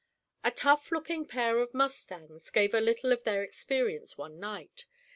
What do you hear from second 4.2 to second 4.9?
night.